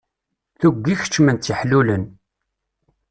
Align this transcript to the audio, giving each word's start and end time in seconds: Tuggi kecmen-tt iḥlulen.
Tuggi 0.59 0.93
kecmen-tt 0.99 1.53
iḥlulen. 1.53 2.03